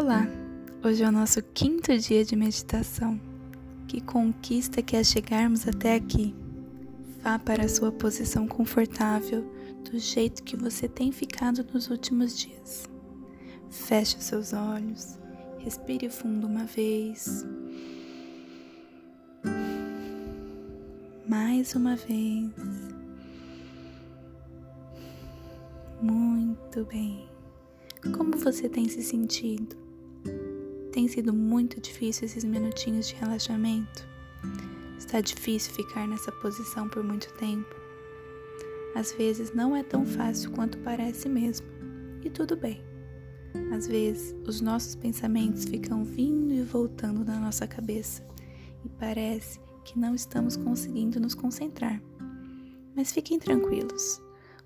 [0.00, 0.26] Olá!
[0.82, 3.20] Hoje é o nosso quinto dia de meditação.
[3.86, 6.34] Que conquista que é chegarmos até aqui.
[7.22, 9.44] Vá para a sua posição confortável,
[9.84, 12.88] do jeito que você tem ficado nos últimos dias.
[13.68, 15.18] Feche os seus olhos,
[15.58, 17.44] respire fundo uma vez.
[21.28, 22.50] Mais uma vez.
[26.00, 27.28] Muito bem.
[28.16, 29.89] Como você tem se sentido?
[30.92, 34.08] Tem sido muito difícil esses minutinhos de relaxamento?
[34.98, 37.74] Está difícil ficar nessa posição por muito tempo?
[38.94, 41.66] Às vezes não é tão fácil quanto parece mesmo,
[42.24, 42.82] e tudo bem.
[43.72, 48.26] Às vezes os nossos pensamentos ficam vindo e voltando na nossa cabeça
[48.84, 52.02] e parece que não estamos conseguindo nos concentrar.
[52.94, 54.20] Mas fiquem tranquilos,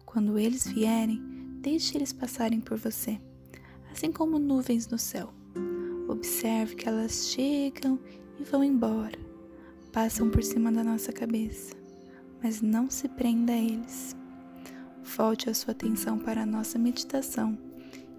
[0.04, 1.34] quando eles vierem,
[1.64, 3.18] Deixe eles passarem por você,
[3.90, 5.32] assim como nuvens no céu.
[6.08, 7.98] Observe que elas chegam
[8.38, 9.18] e vão embora,
[9.92, 11.74] passam por cima da nossa cabeça,
[12.42, 14.14] mas não se prenda a eles.
[15.16, 17.58] Volte a sua atenção para a nossa meditação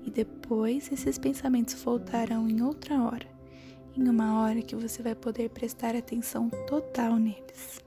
[0.04, 3.28] e depois esses pensamentos voltarão em outra hora,
[3.96, 7.84] em uma hora que você vai poder prestar atenção total neles.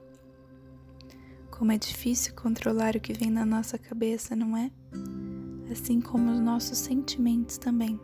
[1.49, 4.71] Como é difícil controlar o que vem na nossa cabeça, não é?
[5.71, 7.99] assim como os nossos sentimentos também.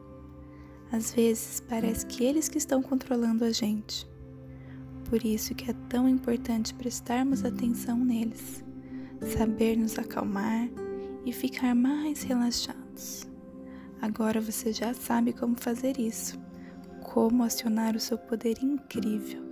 [0.92, 4.08] Às vezes parece que eles que estão controlando a gente.
[5.10, 8.64] Por isso que é tão importante prestarmos atenção neles,
[9.38, 10.70] saber nos acalmar
[11.26, 13.28] e ficar mais relaxados.
[14.02, 16.40] Agora você já sabe como fazer isso,
[17.02, 19.44] como acionar o seu poder incrível.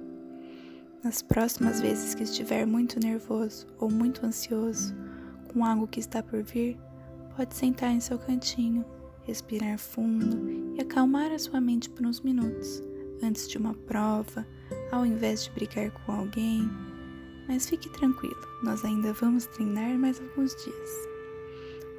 [1.03, 4.95] Nas próximas vezes que estiver muito nervoso ou muito ansioso
[5.51, 6.77] com algo que está por vir,
[7.35, 8.85] Pode sentar em seu cantinho,
[9.25, 12.81] respirar fundo e acalmar a sua mente por uns minutos
[13.21, 14.45] antes de uma prova,
[14.91, 16.69] ao invés de brigar com alguém.
[17.47, 21.13] Mas fique tranquilo, nós ainda vamos treinar mais alguns dias.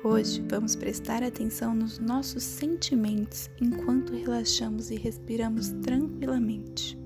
[0.03, 6.99] Hoje vamos prestar atenção nos nossos sentimentos enquanto relaxamos e respiramos tranquilamente.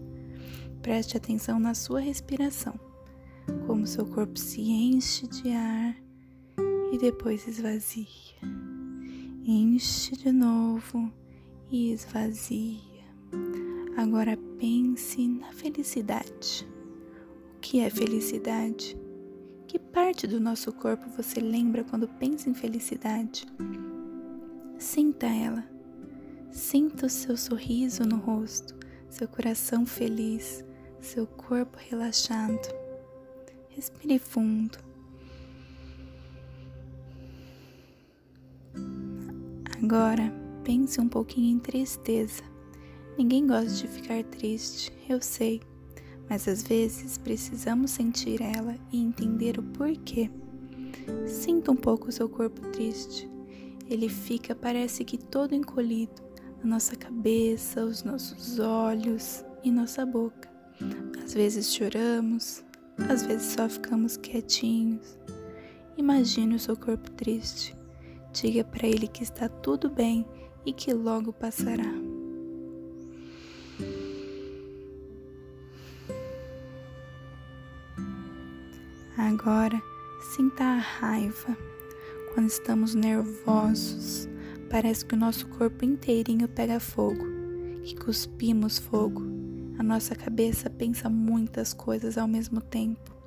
[0.83, 2.75] Preste atenção na sua respiração,
[3.67, 5.97] como seu corpo se enche de ar
[6.93, 8.07] e depois esvazia.
[9.45, 11.12] Enche de novo
[11.71, 12.79] e esvazia.
[13.97, 16.67] Agora pense na felicidade.
[17.56, 18.97] O que é felicidade?
[19.67, 23.47] Que parte do nosso corpo você lembra quando pensa em felicidade?
[24.78, 25.69] Sinta ela.
[26.51, 28.75] Sinta o seu sorriso no rosto,
[29.11, 30.65] seu coração feliz,
[31.01, 32.69] seu corpo relaxado.
[33.69, 34.78] Respire fundo.
[39.83, 40.33] Agora,
[40.69, 42.43] pense um pouquinho em tristeza.
[43.17, 45.62] Ninguém gosta de ficar triste, eu sei,
[46.29, 50.31] mas às vezes precisamos sentir ela e entender o porquê.
[51.27, 53.27] Sinta um pouco o seu corpo triste.
[53.89, 56.23] Ele fica, parece que todo encolhido,
[56.62, 60.51] a nossa cabeça, os nossos olhos e nossa boca.
[61.25, 62.62] Às vezes choramos,
[63.09, 65.19] às vezes só ficamos quietinhos.
[65.97, 67.75] Imagine o seu corpo triste.
[68.34, 70.27] Diga para ele que está tudo bem
[70.65, 71.93] e que logo passará.
[79.17, 79.81] Agora,
[80.37, 81.57] sinta a raiva.
[82.33, 84.29] Quando estamos nervosos,
[84.71, 87.25] parece que o nosso corpo inteirinho pega fogo,
[87.83, 89.23] que cuspimos fogo.
[89.79, 93.19] A nossa cabeça pensa muitas coisas ao mesmo tempo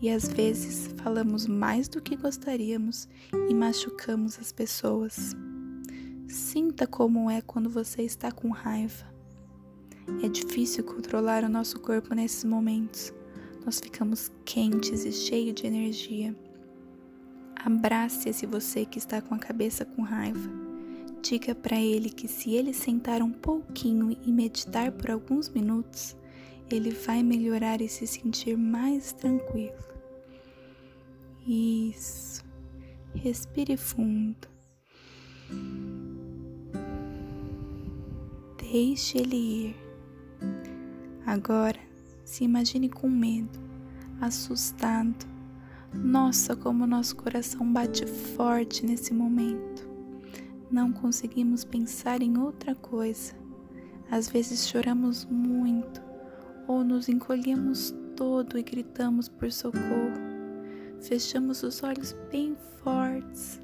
[0.00, 3.08] e às vezes falamos mais do que gostaríamos
[3.48, 5.36] e machucamos as pessoas.
[6.30, 9.04] Sinta como é quando você está com raiva.
[10.22, 13.12] É difícil controlar o nosso corpo nesses momentos.
[13.64, 16.32] Nós ficamos quentes e cheios de energia.
[17.56, 20.48] Abrace esse você que está com a cabeça com raiva.
[21.20, 26.16] Diga para ele que se ele sentar um pouquinho e meditar por alguns minutos,
[26.70, 29.82] ele vai melhorar e se sentir mais tranquilo.
[31.44, 32.44] Isso.
[33.16, 34.48] Respire fundo.
[38.72, 39.76] Deixe ele ir.
[41.26, 41.80] Agora,
[42.24, 43.58] se imagine com medo,
[44.20, 45.26] assustado.
[45.92, 49.88] Nossa, como nosso coração bate forte nesse momento.
[50.70, 53.34] Não conseguimos pensar em outra coisa.
[54.08, 56.00] Às vezes choramos muito
[56.68, 60.20] ou nos encolhemos todo e gritamos por socorro.
[61.00, 63.60] Fechamos os olhos bem fortes.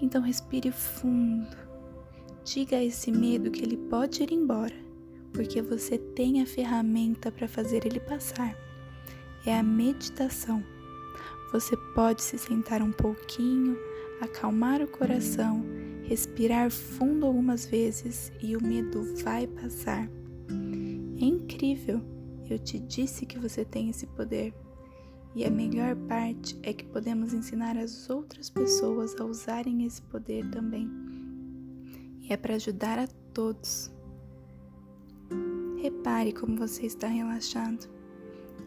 [0.00, 1.69] Então respire fundo.
[2.52, 4.74] Diga a esse medo que ele pode ir embora,
[5.32, 8.58] porque você tem a ferramenta para fazer ele passar.
[9.46, 10.60] É a meditação.
[11.52, 13.78] Você pode se sentar um pouquinho,
[14.20, 15.64] acalmar o coração,
[16.02, 20.10] respirar fundo algumas vezes e o medo vai passar.
[21.20, 22.00] É incrível!
[22.50, 24.52] Eu te disse que você tem esse poder.
[25.36, 30.44] E a melhor parte é que podemos ensinar as outras pessoas a usarem esse poder
[30.50, 31.19] também.
[32.30, 33.90] É para ajudar a todos.
[35.82, 37.90] Repare como você está relaxado,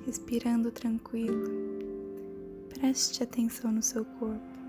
[0.06, 1.50] respirando tranquilo.
[2.78, 4.60] Preste atenção no seu corpo.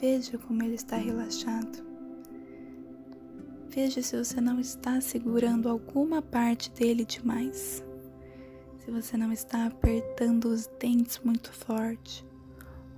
[0.00, 1.84] Veja como ele está relaxado.
[3.68, 7.84] Veja se você não está segurando alguma parte dele demais.
[8.78, 12.24] Se você não está apertando os dentes muito forte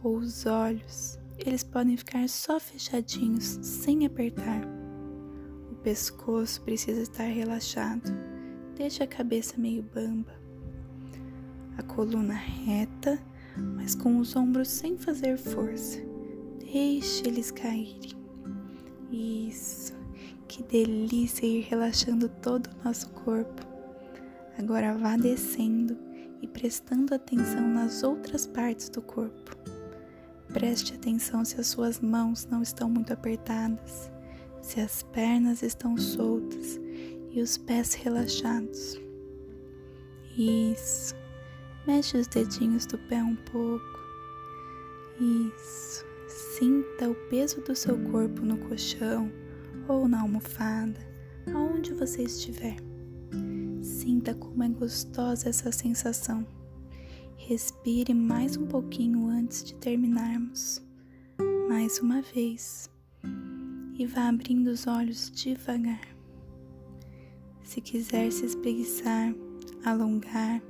[0.01, 4.63] ou os olhos, eles podem ficar só fechadinhos, sem apertar.
[5.71, 8.11] O pescoço precisa estar relaxado.
[8.77, 10.33] Deixe a cabeça meio bamba.
[11.77, 13.19] A coluna reta
[13.57, 15.99] mas com os ombros sem fazer força.
[16.59, 18.19] Deixe eles caírem.
[19.11, 19.93] Isso.
[20.47, 23.67] Que delícia ir relaxando todo o nosso corpo.
[24.59, 25.97] Agora vá descendo
[26.43, 29.57] e prestando atenção nas outras partes do corpo.
[30.53, 34.11] Preste atenção se as suas mãos não estão muito apertadas,
[34.61, 36.81] se as pernas estão soltas
[37.31, 39.01] e os pés relaxados.
[40.37, 41.15] Isso.
[41.87, 44.01] Mexe os dedinhos do pé um pouco.
[45.21, 46.05] Isso.
[46.59, 49.31] Sinta o peso do seu corpo no colchão
[49.89, 51.01] ou na almofada,
[51.55, 52.77] aonde você estiver.
[53.81, 56.47] Sinta como é gostosa essa sensação.
[57.51, 60.81] Respire mais um pouquinho antes de terminarmos.
[61.69, 62.89] Mais uma vez.
[63.99, 66.07] E vá abrindo os olhos devagar.
[67.65, 69.35] Se quiser se espreguiçar,
[69.85, 70.63] alongar,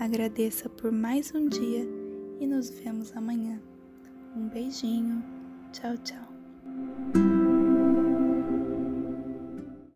[0.00, 1.86] Agradeça por mais um dia
[2.40, 3.60] e nos vemos amanhã.
[4.34, 5.22] Um beijinho.
[5.72, 6.23] Tchau, tchau.